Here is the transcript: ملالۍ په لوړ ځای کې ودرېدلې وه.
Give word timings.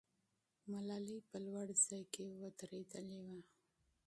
ملالۍ 0.71 1.19
په 1.29 1.37
لوړ 1.45 1.67
ځای 1.85 2.03
کې 2.13 2.25
ودرېدلې 2.41 3.19
وه. 3.25 3.39